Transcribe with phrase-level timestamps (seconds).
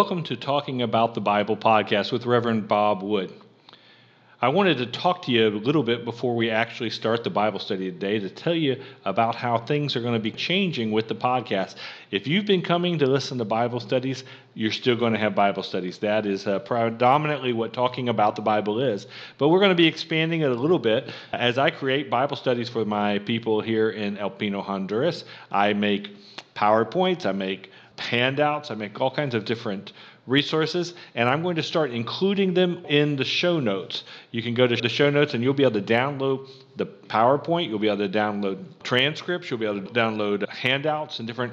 [0.00, 3.30] Welcome to Talking About the Bible podcast with Reverend Bob Wood.
[4.40, 7.58] I wanted to talk to you a little bit before we actually start the Bible
[7.58, 11.14] study today to tell you about how things are going to be changing with the
[11.14, 11.74] podcast.
[12.10, 14.24] If you've been coming to listen to Bible studies,
[14.54, 15.98] you're still going to have Bible studies.
[15.98, 19.06] That is uh, predominantly what talking about the Bible is.
[19.36, 22.70] But we're going to be expanding it a little bit as I create Bible studies
[22.70, 25.24] for my people here in El Pino, Honduras.
[25.52, 26.08] I make
[26.56, 27.70] PowerPoints, I make
[28.00, 29.92] handouts, I make all kinds of different
[30.26, 34.04] resources, and I'm going to start including them in the show notes.
[34.30, 37.68] You can go to the show notes and you'll be able to download the PowerPoint,
[37.68, 41.52] you'll be able to download transcripts, you'll be able to download handouts and different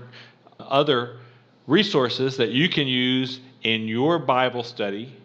[0.60, 1.18] other
[1.66, 5.16] resources that you can use in your Bible study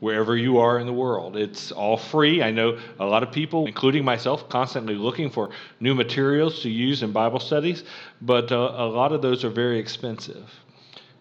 [0.00, 1.36] wherever you are in the world.
[1.36, 2.42] It's all free.
[2.42, 7.02] I know a lot of people, including myself, constantly looking for new materials to use
[7.02, 7.84] in Bible studies,
[8.20, 10.48] but uh, a lot of those are very expensive.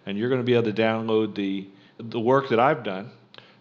[0.05, 3.11] And you're going to be able to download the, the work that I've done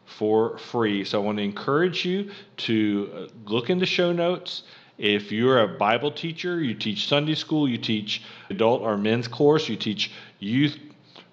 [0.04, 1.04] for free.
[1.04, 4.62] So I want to encourage you to uh, look in the show notes.
[4.98, 9.68] If you're a Bible teacher, you teach Sunday school, you teach adult or men's course,
[9.68, 10.78] you teach youth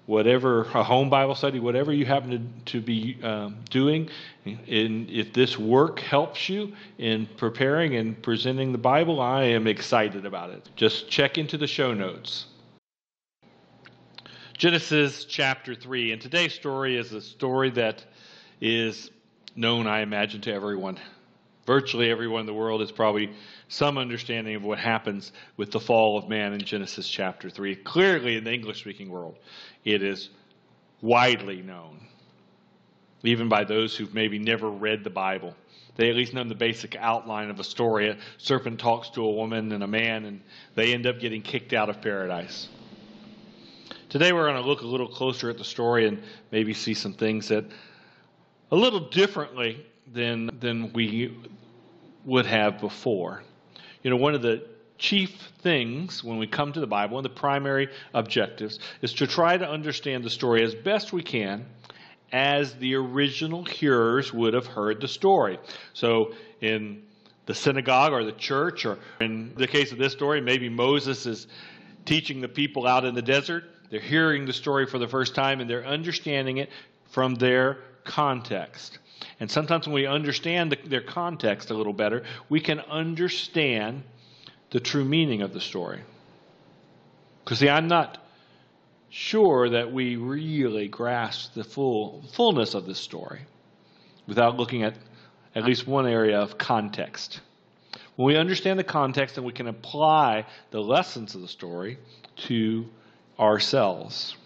[0.06, 2.30] whatever a home Bible study, whatever you happen
[2.64, 4.10] to, to be um, doing,
[4.44, 10.26] and if this work helps you in preparing and presenting the Bible, I am excited
[10.26, 10.68] about it.
[10.76, 12.46] Just check into the show notes.
[14.56, 16.12] Genesis chapter 3.
[16.12, 18.04] And today's story is a story that
[18.60, 19.10] is
[19.56, 20.98] known, I imagine, to everyone.
[21.66, 23.32] Virtually everyone in the world has probably
[23.68, 27.76] some understanding of what happens with the fall of man in Genesis chapter 3.
[27.76, 29.36] Clearly, in the English speaking world,
[29.84, 30.28] it is
[31.00, 32.00] widely known,
[33.22, 35.54] even by those who've maybe never read the Bible.
[35.96, 38.08] They at least know the basic outline of a story.
[38.08, 40.40] A serpent talks to a woman and a man, and
[40.74, 42.68] they end up getting kicked out of paradise.
[44.10, 47.14] Today, we're going to look a little closer at the story and maybe see some
[47.14, 47.64] things that
[48.70, 51.36] a little differently than, than we
[52.24, 53.42] would have before.
[54.02, 54.66] You know, one of the
[54.98, 59.26] chief things when we come to the Bible, one of the primary objectives, is to
[59.26, 61.66] try to understand the story as best we can
[62.32, 65.58] as the original hearers would have heard the story.
[65.92, 67.02] So, in
[67.46, 71.46] the synagogue or the church, or in the case of this story, maybe Moses is
[72.04, 73.64] teaching the people out in the desert.
[73.90, 76.70] They're hearing the story for the first time and they're understanding it
[77.10, 78.98] from their context.
[79.40, 84.02] And sometimes when we understand the, their context a little better, we can understand
[84.70, 86.00] the true meaning of the story.
[87.44, 88.18] Because, see, I'm not
[89.10, 93.40] sure that we really grasp the full fullness of this story
[94.26, 94.94] without looking at
[95.54, 97.40] at least one area of context.
[98.16, 101.98] When we understand the context, then we can apply the lessons of the story
[102.48, 102.86] to
[103.38, 104.36] ourselves.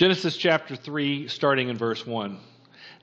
[0.00, 2.38] Genesis chapter 3, starting in verse 1.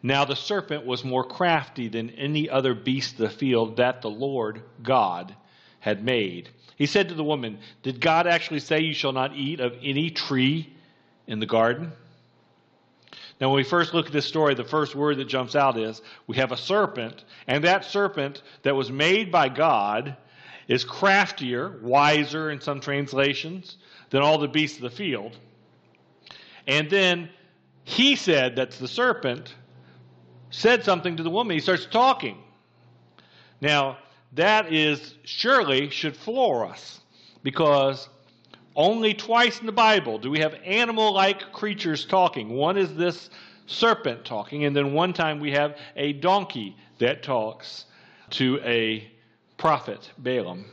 [0.02, 4.10] Now the serpent was more crafty than any other beast of the field that the
[4.10, 5.36] Lord God
[5.80, 6.50] had made.
[6.76, 10.10] He said to the woman, Did God actually say you shall not eat of any
[10.10, 10.76] tree
[11.28, 11.92] in the garden?
[13.40, 16.02] Now, when we first look at this story, the first word that jumps out is
[16.26, 20.18] we have a serpent, and that serpent that was made by God
[20.68, 23.78] is craftier, wiser in some translations,
[24.10, 25.38] than all the beasts of the field.
[26.68, 27.30] And then
[27.84, 29.56] he said, that's the serpent,
[30.50, 31.56] said something to the woman.
[31.56, 32.38] He starts talking.
[33.62, 33.98] Now,
[34.34, 37.00] that is surely should floor us
[37.44, 38.10] because
[38.76, 42.50] only twice in the Bible do we have animal like creatures talking.
[42.50, 43.30] One is this
[43.66, 47.86] serpent talking, and then one time we have a donkey that talks
[48.32, 49.10] to a
[49.58, 50.66] prophet, Balaam.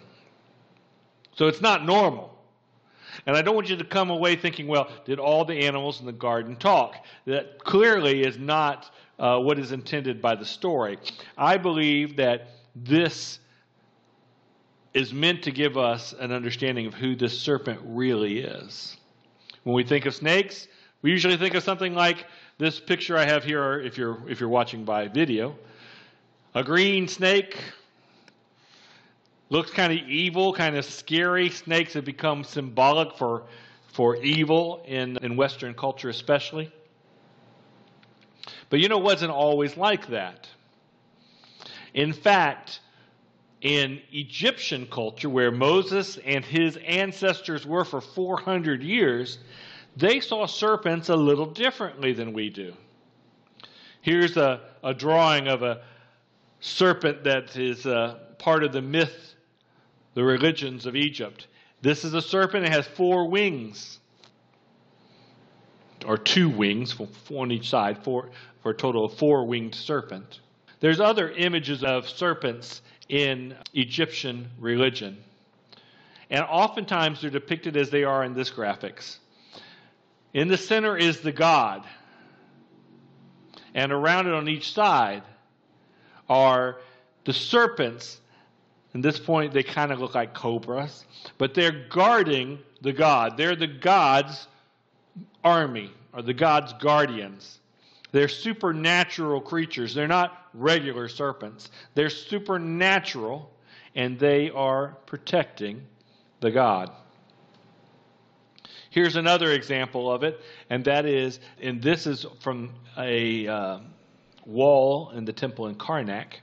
[1.37, 2.34] So it's not normal.
[3.27, 6.07] And I don't want you to come away thinking, well, did all the animals in
[6.07, 7.05] the garden talk?
[7.27, 10.99] That clearly is not uh, what is intended by the story.
[11.39, 13.39] I believe that this
[14.93, 18.97] is meant to give us an understanding of who this serpent really is.
[19.65, 20.69] When we think of snakes,
[21.03, 22.27] we usually think of something like
[22.59, 25.57] this picture I have here, if you're, if you're watching by video.
[26.55, 27.59] A green snake,
[29.51, 31.51] looks kind of evil, kind of scary.
[31.51, 33.45] Snakes have become symbolic for,
[33.93, 36.73] for evil in, in Western culture, especially.
[38.71, 40.49] But you know, it wasn't always like that.
[41.93, 42.81] In fact,
[43.61, 49.39] in Egyptian culture, where Moses and his ancestors were for 400 years,
[49.97, 52.75] they saw serpents a little differently than we do.
[54.03, 55.83] Here's a, a drawing of a
[56.61, 59.34] serpent that is uh, part of the myth,
[60.15, 61.47] the religions of Egypt.
[61.83, 63.99] This is a serpent, it has four wings.
[66.07, 66.95] or two wings,
[67.31, 68.31] on each side, for,
[68.63, 70.41] for a total of four winged serpent.
[70.81, 75.17] There's other images of serpents in Egyptian religion.
[76.31, 79.19] And oftentimes they're depicted as they are in this graphics.
[80.35, 81.85] In the center is the god.
[83.75, 85.23] And around it on each side
[86.29, 86.77] are
[87.25, 88.21] the serpents.
[88.95, 91.05] At this point, they kind of look like cobras,
[91.37, 93.37] but they're guarding the god.
[93.37, 94.47] They're the god's
[95.43, 97.59] army, or the god's guardians.
[98.13, 99.95] They're supernatural creatures.
[99.95, 101.71] They're not regular serpents.
[101.95, 103.51] They're supernatural,
[103.97, 105.83] and they are protecting
[106.39, 106.93] the God.
[108.91, 113.79] Here's another example of it, and that is, and this is from a uh,
[114.47, 116.35] wall in the temple in Karnak.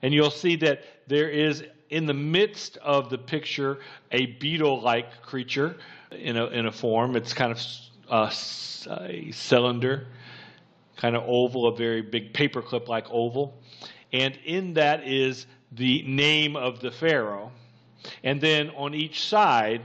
[0.00, 3.78] And you'll see that there is in the midst of the picture
[4.12, 5.76] a beetle like creature
[6.10, 7.16] in a, in a form.
[7.16, 7.60] It's kind of
[8.10, 8.30] uh,
[8.90, 10.06] a cylinder
[10.96, 13.54] kind of oval, a very big paperclip like oval.
[14.12, 17.52] And in that is the name of the Pharaoh.
[18.24, 19.82] And then on each side,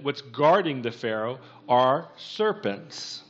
[0.00, 1.38] what's guarding the Pharaoh
[1.68, 3.23] are serpents.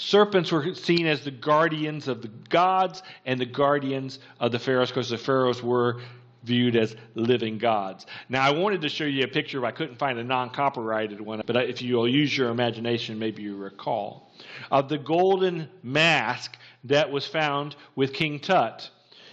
[0.00, 4.88] Serpents were seen as the guardians of the gods and the guardians of the pharaohs
[4.88, 6.00] because the pharaohs were
[6.42, 8.06] viewed as living gods.
[8.30, 11.20] Now, I wanted to show you a picture, but I couldn't find a non copyrighted
[11.20, 11.42] one.
[11.44, 14.32] But if you'll use your imagination, maybe you recall.
[14.70, 18.88] Of the golden mask that was found with King Tut.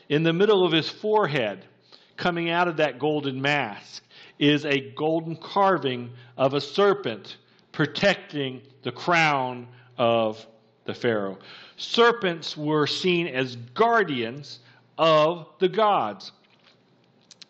[0.10, 1.64] In the middle of his forehead,
[2.18, 4.04] coming out of that golden mask,
[4.38, 7.38] is a golden carving of a serpent
[7.72, 10.46] protecting the crown of
[10.88, 11.38] the Pharaoh.
[11.76, 14.60] Serpents were seen as guardians
[14.98, 16.32] of the gods.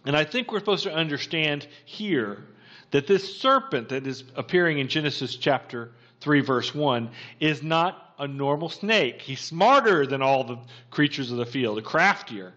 [0.06, 2.44] And I think we're supposed to understand here
[2.92, 5.92] that this serpent that is appearing in Genesis chapter
[6.22, 9.22] 3, verse 1, is not a normal snake.
[9.22, 10.58] He's smarter than all the
[10.92, 12.54] creatures of the field, a craftier.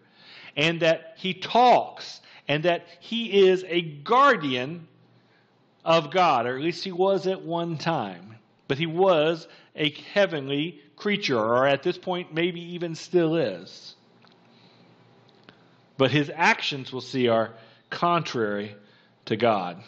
[0.57, 4.89] And that he talks, and that he is a guardian
[5.85, 8.37] of God, or at least he was at one time.
[8.71, 13.97] But he was a heavenly creature, or at this point, maybe even still is
[16.01, 17.53] but his actions, we'll see, are
[17.91, 18.75] contrary
[19.27, 19.85] to God.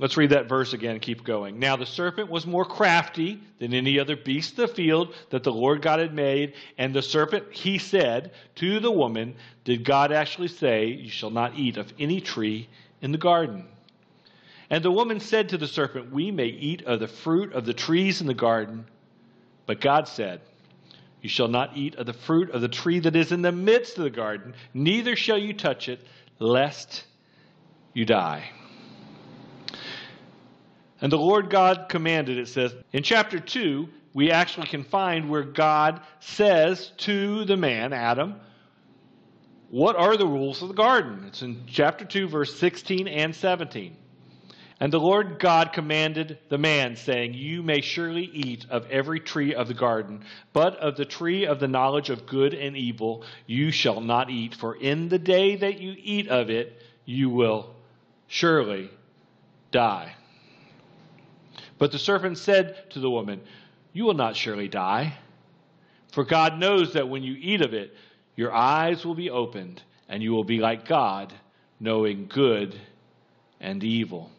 [0.00, 1.60] Let's read that verse again and keep going.
[1.60, 5.52] Now the serpent was more crafty than any other beast of the field that the
[5.52, 6.54] Lord God had made.
[6.76, 11.56] And the serpent, he said to the woman, Did God actually say, You shall not
[11.56, 12.68] eat of any tree
[13.00, 13.68] in the garden?
[14.70, 17.74] And the woman said to the serpent, We may eat of the fruit of the
[17.74, 18.86] trees in the garden.
[19.66, 20.40] But God said,
[21.22, 23.98] you shall not eat of the fruit of the tree that is in the midst
[23.98, 26.00] of the garden, neither shall you touch it,
[26.38, 27.04] lest
[27.92, 28.50] you die.
[31.00, 32.74] And the Lord God commanded, it says.
[32.92, 38.36] In chapter 2, we actually can find where God says to the man, Adam,
[39.70, 41.24] what are the rules of the garden?
[41.28, 43.96] It's in chapter 2, verse 16 and 17.
[44.82, 49.54] And the Lord God commanded the man, saying, You may surely eat of every tree
[49.54, 50.24] of the garden,
[50.54, 54.54] but of the tree of the knowledge of good and evil you shall not eat,
[54.54, 57.74] for in the day that you eat of it, you will
[58.26, 58.90] surely
[59.70, 60.14] die.
[61.76, 63.42] But the serpent said to the woman,
[63.92, 65.12] You will not surely die,
[66.12, 67.94] for God knows that when you eat of it,
[68.34, 71.34] your eyes will be opened, and you will be like God,
[71.78, 72.80] knowing good
[73.60, 74.30] and evil.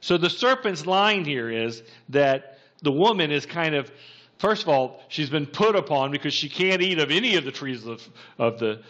[0.00, 3.90] So the serpent's line here is that the woman is kind of,
[4.38, 7.52] first of all, she's been put upon because she can't eat of any of the
[7.52, 8.06] trees of,
[8.38, 8.82] of the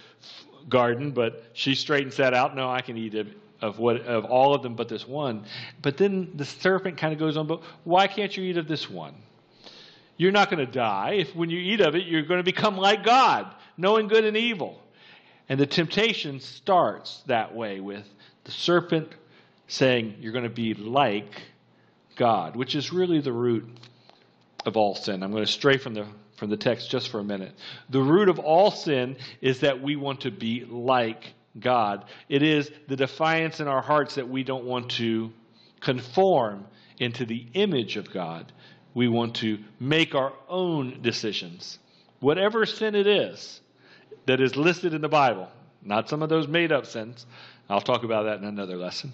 [0.69, 2.55] garden, but she straightens that out.
[2.55, 3.29] No, I can eat of,
[3.61, 5.45] of what of all of them but this one.
[5.83, 8.89] But then the serpent kind of goes on, but why can't you eat of this
[8.89, 9.15] one?
[10.17, 11.13] You're not going to die.
[11.13, 14.37] If when you eat of it, you're going to become like God, knowing good and
[14.37, 14.81] evil.
[15.49, 18.05] And the temptation starts that way with
[18.45, 19.11] the serpent
[19.71, 21.43] saying you're going to be like
[22.17, 23.69] God, which is really the root
[24.67, 25.23] of all sin.
[25.23, 27.53] I'm going to stray from the from the text just for a minute.
[27.91, 32.07] The root of all sin is that we want to be like God.
[32.31, 35.33] It is the defiance in our hearts that we don't want to
[35.81, 36.65] conform
[36.99, 38.51] into the image of God.
[38.95, 41.79] We want to make our own decisions.
[42.21, 43.61] Whatever sin it is
[44.25, 45.49] that is listed in the Bible,
[45.83, 47.27] not some of those made up sins.
[47.69, 49.13] I'll talk about that in another lesson.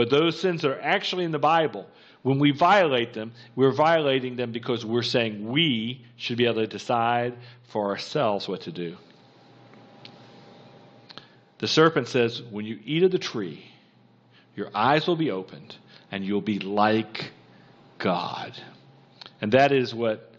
[0.00, 1.86] But those sins are actually in the Bible,
[2.22, 6.66] when we violate them, we're violating them because we're saying we should be able to
[6.66, 7.34] decide
[7.68, 8.96] for ourselves what to do.
[11.58, 13.62] The serpent says, When you eat of the tree,
[14.56, 15.76] your eyes will be opened,
[16.10, 17.32] and you'll be like
[17.98, 18.58] God.
[19.42, 20.32] And that is what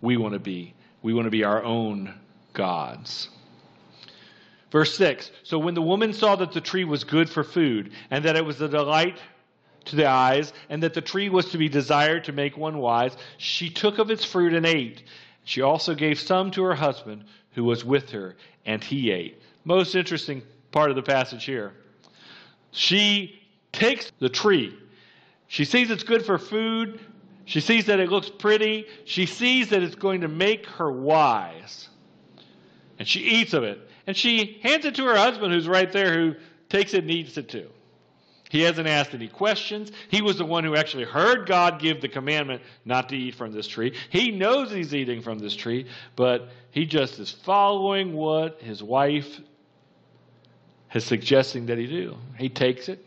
[0.00, 0.74] we want to be.
[1.02, 2.14] We want to be our own
[2.52, 3.28] gods.
[4.70, 8.24] Verse 6 So when the woman saw that the tree was good for food, and
[8.24, 9.18] that it was a delight
[9.86, 13.16] to the eyes, and that the tree was to be desired to make one wise,
[13.38, 15.04] she took of its fruit and ate.
[15.44, 19.40] She also gave some to her husband who was with her, and he ate.
[19.64, 21.72] Most interesting part of the passage here.
[22.72, 23.40] She
[23.72, 24.76] takes the tree.
[25.46, 27.00] She sees it's good for food.
[27.46, 28.86] She sees that it looks pretty.
[29.06, 31.88] She sees that it's going to make her wise.
[32.98, 33.80] And she eats of it.
[34.08, 36.34] And she hands it to her husband, who's right there, who
[36.70, 37.68] takes it and eats it too.
[38.48, 39.92] He hasn't asked any questions.
[40.10, 43.52] He was the one who actually heard God give the commandment not to eat from
[43.52, 43.94] this tree.
[44.08, 49.40] He knows he's eating from this tree, but he just is following what his wife
[50.94, 52.16] is suggesting that he do.
[52.38, 53.04] He takes it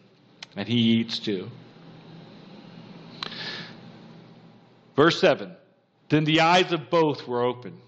[0.55, 1.49] and he eats too.
[4.95, 5.51] Verse 7
[6.09, 7.81] Then the eyes of both were open,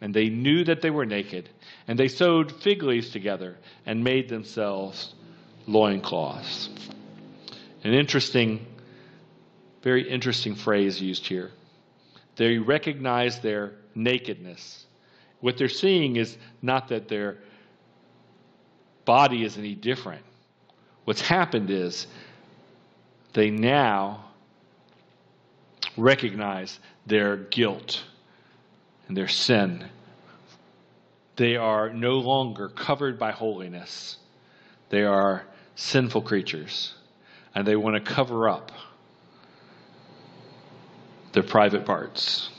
[0.00, 1.48] and they knew that they were naked,
[1.88, 5.14] and they sewed fig leaves together and made themselves
[5.66, 6.68] loincloths.
[7.82, 8.66] An interesting,
[9.82, 11.50] very interesting phrase used here.
[12.36, 14.86] They recognize their nakedness.
[15.40, 17.38] What they're seeing is not that their
[19.04, 20.24] body is any different.
[21.04, 22.06] What's happened is
[23.34, 24.24] they now
[25.96, 28.02] recognize their guilt
[29.08, 29.86] and their sin.
[31.36, 34.18] They are no longer covered by holiness.
[34.90, 35.44] They are
[35.74, 36.94] sinful creatures,
[37.54, 38.70] and they want to cover up
[41.32, 42.50] their private parts.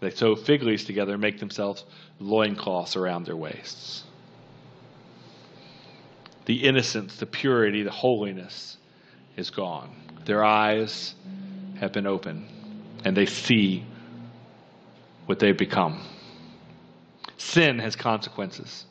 [0.00, 1.84] They sew fig leaves together and make themselves
[2.20, 4.04] loincloths around their waists.
[6.44, 8.76] The innocence, the purity, the holiness
[9.36, 9.90] is gone.
[10.24, 11.14] Their eyes
[11.80, 12.48] have been opened,
[13.04, 13.84] and they see
[15.28, 16.00] what they've become.
[17.36, 18.86] Sin has consequences.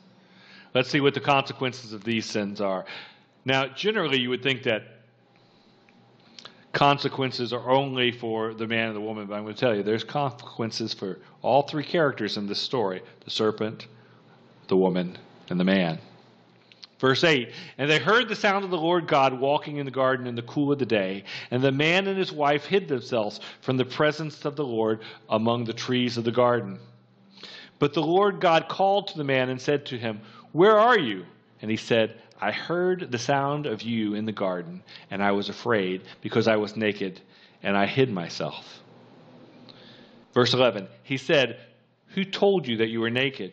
[0.72, 2.84] Let's see what the consequences of these sins are.
[3.44, 4.84] Now, generally, you would think that
[6.72, 9.82] consequences are only for the man and the woman, but I'm going to tell you
[9.82, 13.88] there's consequences for all three characters in this story the serpent,
[14.68, 15.18] the woman,
[15.50, 15.98] and the man.
[16.98, 20.26] Verse 8 And they heard the sound of the Lord God walking in the garden
[20.26, 23.76] in the cool of the day, and the man and his wife hid themselves from
[23.76, 26.78] the presence of the Lord among the trees of the garden.
[27.78, 30.20] But the Lord God called to the man and said to him,
[30.52, 31.24] Where are you?
[31.62, 35.48] And he said, I heard the sound of you in the garden, and I was
[35.48, 37.20] afraid because I was naked,
[37.62, 38.80] and I hid myself.
[40.34, 41.60] Verse 11 He said,
[42.08, 43.52] Who told you that you were naked?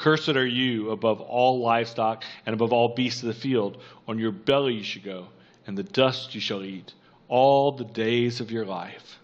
[0.00, 3.80] cursed are you above all livestock and above all beasts of the field.
[4.08, 5.26] On your belly you shall go,
[5.66, 6.92] and the dust you shall eat
[7.28, 9.18] all the days of your life.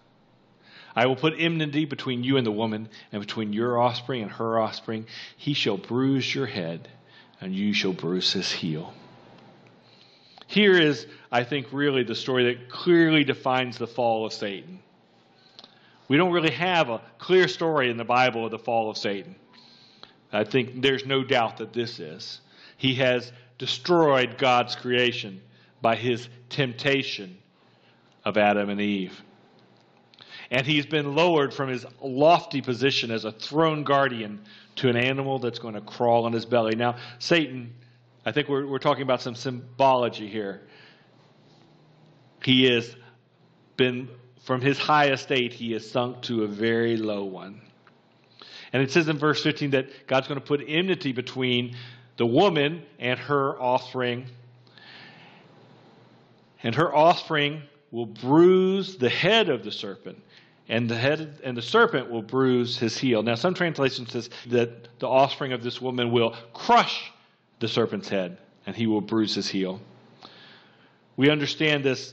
[0.95, 4.59] I will put enmity between you and the woman, and between your offspring and her
[4.59, 5.07] offspring.
[5.37, 6.89] He shall bruise your head,
[7.41, 8.95] and you shall bruise his heel.
[10.47, 14.79] Here is, I think, really the story that clearly defines the fall of Satan.
[16.09, 19.37] We don't really have a clear story in the Bible of the fall of Satan.
[20.33, 22.41] I think there's no doubt that this is.
[22.77, 25.41] He has destroyed God's creation
[25.81, 27.39] by his temptation
[28.25, 29.23] of Adam and Eve.
[30.51, 34.45] And he's been lowered from his lofty position as a throne guardian
[34.77, 36.77] to an animal that's going to crawl on his belly.
[36.77, 37.73] Now, Satan
[38.27, 40.63] I think we're, we're talking about some symbology here.
[42.43, 42.95] He has
[43.77, 44.09] been,
[44.43, 47.63] from his high estate, he has sunk to a very low one.
[48.77, 51.77] And it says in verse 15 that God's going to put enmity between
[52.19, 54.27] the woman and her offspring.
[56.63, 60.23] And her offspring will bruise the head of the serpent,
[60.69, 63.23] and the head and the serpent will bruise his heel.
[63.23, 67.11] Now, some translations says that the offspring of this woman will crush
[67.61, 69.81] the serpent's head, and he will bruise his heel.
[71.17, 72.13] We understand this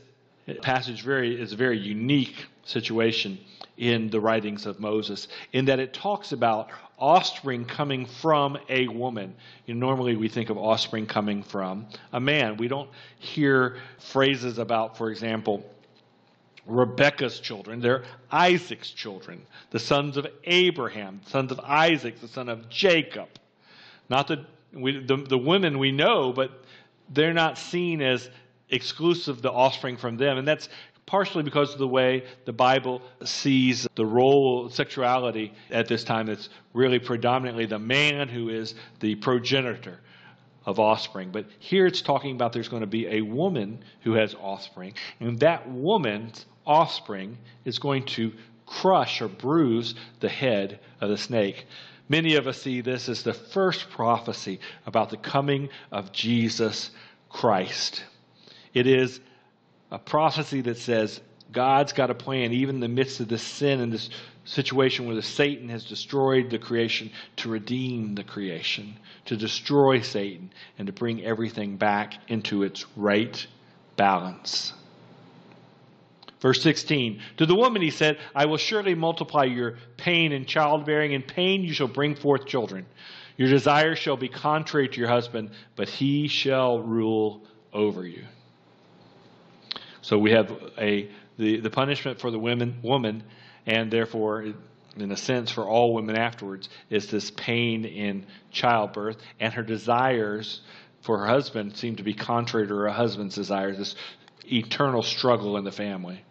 [0.62, 3.38] passage very is a very unique situation
[3.78, 9.34] in the writings of Moses, in that it talks about offspring coming from a woman.
[9.66, 12.58] You know, normally we think of offspring coming from a man.
[12.58, 12.90] We don't
[13.20, 15.70] hear phrases about, for example,
[16.66, 17.80] Rebecca's children.
[17.82, 23.28] They're Isaac's children, the sons of Abraham, the sons of Isaac, the son of Jacob.
[24.10, 26.64] Not the, we, the, the women we know, but
[27.10, 28.30] they're not seen as
[28.70, 30.38] exclusive the offspring from them.
[30.38, 30.70] And that's
[31.06, 36.30] partially because of the way the Bible sees the role of sexuality at this time.
[36.30, 40.00] It's really predominantly the man who is the progenitor
[40.66, 41.32] of offspring.
[41.32, 45.40] But here it's talking about there's going to be a woman who has offspring, and
[45.40, 48.32] that woman's offspring is going to
[48.66, 51.66] crush or bruise the head of the snake.
[52.10, 56.92] Many of us see this as the first prophecy about the coming of Jesus
[57.30, 58.04] Christ.
[58.74, 59.20] It is
[59.94, 61.22] a prophecy that says
[61.52, 64.10] God's got a plan, even in the midst of this sin and this
[64.44, 68.96] situation where Satan has destroyed the creation, to redeem the creation,
[69.26, 73.46] to destroy Satan, and to bring everything back into its right
[73.96, 74.74] balance.
[76.42, 81.12] Verse 16 To the woman he said, I will surely multiply your pain in childbearing.
[81.12, 82.88] In pain you shall bring forth children.
[83.38, 88.24] Your desire shall be contrary to your husband, but he shall rule over you.
[90.04, 93.24] So we have a the, the punishment for the women woman,
[93.66, 94.44] and therefore,
[94.96, 100.62] in a sense, for all women afterwards, is this pain in childbirth, and her desires
[101.02, 103.80] for her husband seem to be contrary to her husband's desires.
[103.80, 103.96] This
[104.46, 106.24] eternal struggle in the family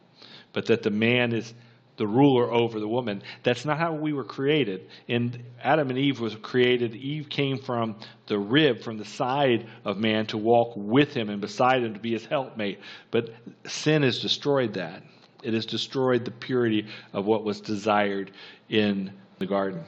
[0.52, 1.52] but that the man is
[1.96, 3.22] the ruler over the woman.
[3.42, 4.88] That's not how we were created.
[5.08, 6.94] And Adam and Eve was created.
[6.94, 7.96] Eve came from
[8.26, 12.00] the rib, from the side of man to walk with him and beside him to
[12.00, 12.80] be his helpmate.
[13.11, 13.30] But
[13.66, 15.02] sin has destroyed that.
[15.42, 18.30] It has destroyed the purity of what was desired
[18.68, 19.84] in the garden.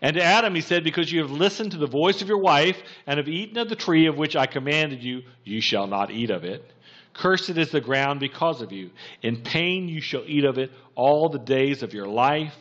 [0.00, 2.78] And to Adam he said, Because you have listened to the voice of your wife
[3.06, 6.30] and have eaten of the tree of which I commanded you, you shall not eat
[6.30, 6.72] of it.
[7.18, 8.90] Cursed is the ground because of you.
[9.22, 12.54] In pain you shall eat of it all the days of your life.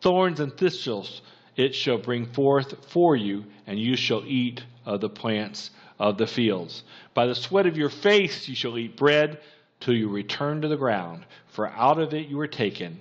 [0.00, 1.22] Thorns and thistles
[1.56, 6.26] it shall bring forth for you, and you shall eat of the plants of the
[6.28, 6.84] fields.
[7.14, 9.40] By the sweat of your face you shall eat bread
[9.80, 13.00] till you return to the ground, for out of it you were taken,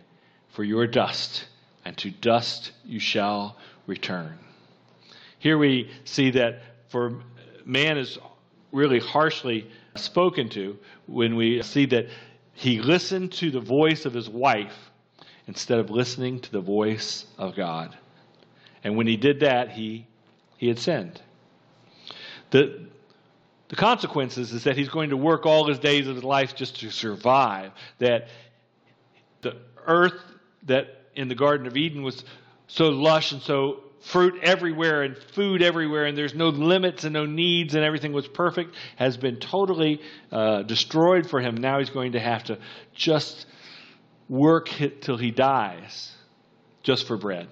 [0.50, 1.46] for you are dust,
[1.86, 4.40] and to dust you shall return.
[5.38, 7.22] Here we see that for
[7.64, 8.18] man is
[8.72, 12.08] really harshly spoken to when we see that
[12.54, 14.92] he listened to the voice of his wife
[15.48, 17.98] instead of listening to the voice of God.
[18.84, 20.08] And when he did that, he,
[20.58, 21.22] he had sinned.
[22.52, 22.88] The,
[23.70, 26.80] the consequences is that he's going to work all his days of his life just
[26.82, 27.72] to survive.
[28.00, 28.28] That
[29.42, 30.22] the earth
[30.64, 32.24] that in the Garden of Eden was
[32.68, 37.26] so lush and so fruit everywhere and food everywhere, and there's no limits and no
[37.26, 41.56] needs, and everything was perfect, has been totally uh, destroyed for him.
[41.56, 42.60] Now he's going to have to
[42.94, 43.46] just
[44.28, 44.70] work
[45.02, 46.12] till he dies
[46.84, 47.48] just for bread.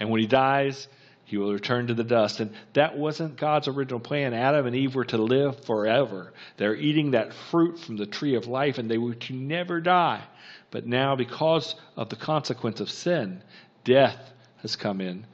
[0.00, 0.88] And when he dies,
[1.24, 2.40] he will return to the dust.
[2.40, 4.32] And that wasn't God's original plan.
[4.32, 6.32] Adam and Eve were to live forever.
[6.56, 10.22] They're eating that fruit from the tree of life, and they were to never die.
[10.70, 13.42] But now, because of the consequence of sin,
[13.84, 15.26] death has come in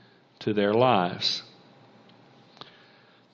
[0.45, 1.43] to their lives.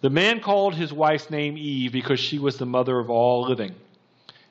[0.01, 3.75] The man called his wife's name Eve because she was the mother of all living.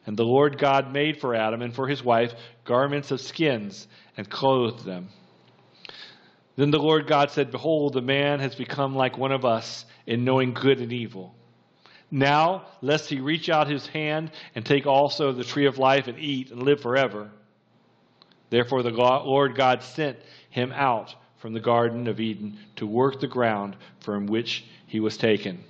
[0.06, 2.34] And the Lord God made for Adam and for his wife
[2.66, 5.10] garments of skins and clothed them.
[6.56, 10.26] Then the Lord God said, Behold, the man has become like one of us in
[10.26, 11.34] knowing good and evil.
[12.12, 16.20] Now, lest he reach out his hand and take also the tree of life and
[16.20, 17.30] eat and live forever.
[18.50, 20.18] Therefore, the Lord God sent
[20.50, 25.18] him out from the Garden of Eden to work the ground from which he was
[25.18, 25.64] taken.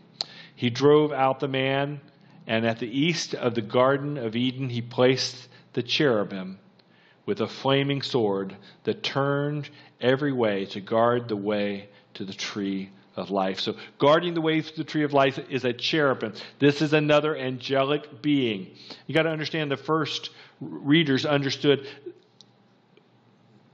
[0.55, 2.01] He drove out the man,
[2.47, 6.60] and at the east of the Garden of Eden he placed the cherubim
[7.25, 9.69] with a flaming sword that turned
[10.01, 13.60] every way to guard the way to the tree of life.
[13.60, 16.34] So, guarding the way to the tree of life is a cherubim.
[16.58, 18.71] This is another angelic being.
[19.05, 21.88] You got to understand the first readers understood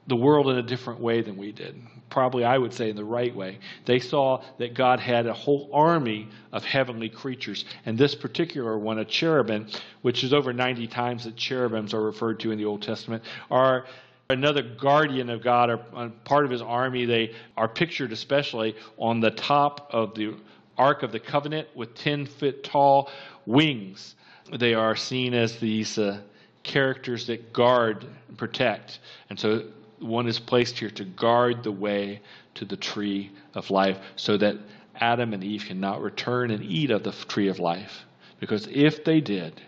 [0.07, 1.81] the world in a different way than we did.
[2.09, 3.59] Probably, I would say, in the right way.
[3.85, 7.65] They saw that God had a whole army of heavenly creatures.
[7.85, 9.67] And this particular one, a cherubim,
[10.03, 13.85] which is over 90 times that cherubims are referred to in the Old Testament, are
[14.29, 15.77] another guardian of God or
[16.23, 17.05] part of his army.
[17.05, 20.35] They are pictured especially on the top of the
[20.77, 23.09] Ark of the Covenant with 10 foot tall
[23.45, 24.15] wings.
[24.53, 26.19] They are seen as these uh,
[26.63, 28.99] characters that guard and protect.
[29.29, 29.63] And so
[30.05, 32.21] one is placed here to guard the way
[32.55, 34.57] to the tree of life so that
[34.95, 38.05] Adam and Eve cannot return and eat of the tree of life.
[38.39, 39.61] Because if they did,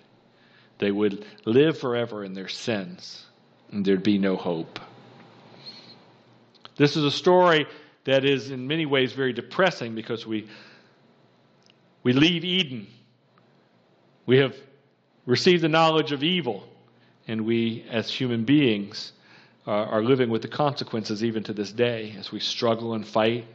[0.79, 3.25] They would live forever in their sins,
[3.71, 4.79] and there'd be no hope.
[6.75, 7.65] This is a story
[8.03, 10.47] that is, in many ways, very depressing because we,
[12.03, 12.87] we leave Eden.
[14.25, 14.55] We have
[15.25, 16.67] received the knowledge of evil,
[17.27, 19.11] and we, as human beings,
[19.67, 23.45] are, are living with the consequences even to this day as we struggle and fight.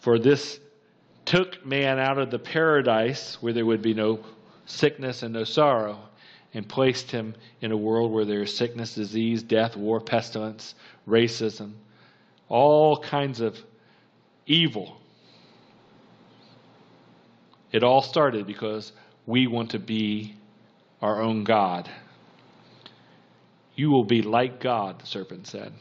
[0.00, 0.58] For this
[1.26, 4.20] took man out of the paradise where there would be no
[4.64, 5.98] sickness and no sorrow
[6.54, 10.74] and placed him in a world where there is sickness, disease, death, war, pestilence,
[11.06, 11.72] racism,
[12.48, 13.58] all kinds of
[14.46, 14.96] evil.
[17.72, 18.92] It all started because
[19.26, 20.34] we want to be
[21.02, 21.90] our own God.
[23.76, 25.72] You will be like God, the serpent said.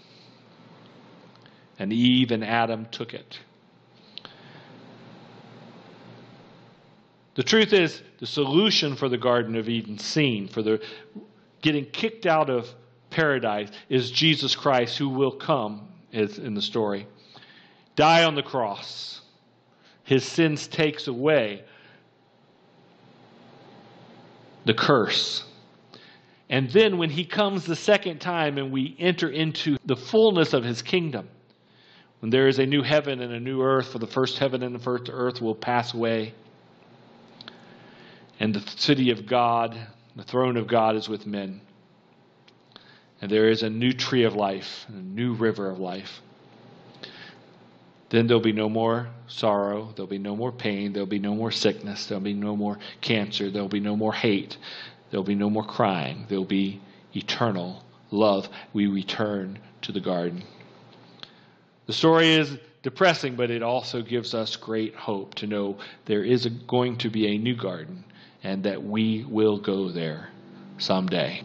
[1.80, 3.40] And Eve and Adam took it.
[7.36, 10.82] The truth is, the solution for the Garden of Eden scene, for the
[11.62, 12.70] getting kicked out of
[13.10, 17.08] paradise, is Jesus Christ, who will come, in the story,
[17.98, 19.22] die on the cross.
[20.04, 21.64] His sins takes away
[24.64, 25.44] the curse.
[26.50, 30.64] And then when he comes the second time and we enter into the fullness of
[30.64, 31.30] his kingdom,
[32.20, 34.74] when there is a new heaven and a new earth, for the first heaven and
[34.74, 36.34] the first earth will pass away
[38.40, 39.78] and the city of God,
[40.16, 41.62] the throne of God is with men.
[43.22, 46.22] And there is a new tree of life, a new river of life.
[48.10, 51.52] Then there'll be no more sorrow, there'll be no more pain, there'll be no more
[51.52, 54.58] sickness, there'll be no more cancer, there'll be no more hate,
[55.16, 56.82] there'll be no more crying, there'll be
[57.16, 58.50] eternal love.
[58.74, 60.44] We return to the garden.
[61.86, 66.46] The story is depressing, but it also gives us great hope to know there is
[66.46, 68.04] a, going to be a new garden
[68.44, 70.32] and that we will go there
[70.80, 71.42] someday.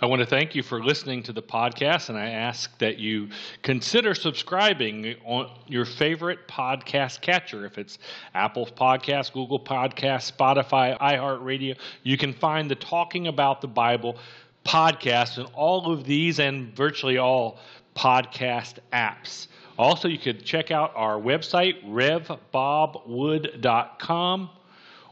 [0.00, 3.30] I want to thank you for listening to the podcast, and I ask that you
[3.62, 7.66] consider subscribing on your favorite podcast catcher.
[7.66, 7.98] If it's
[8.32, 14.18] Apple Podcast, Google Podcast, Spotify, iHeartRadio, you can find the Talking About the Bible
[14.64, 17.58] podcast in all of these and virtually all
[17.96, 19.48] podcast apps.
[19.80, 24.50] Also, you could check out our website, revbobwood.com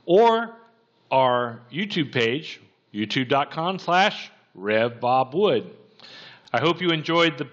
[0.04, 0.54] or
[1.10, 2.60] our YouTube page,
[2.94, 5.70] youtube.com slash revbobwood.
[6.52, 7.48] I hope you enjoyed the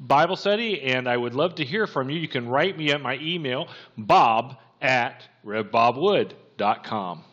[0.00, 2.18] Bible study, and I would love to hear from you.
[2.18, 7.24] You can write me at my email, bob at revbobwood.com.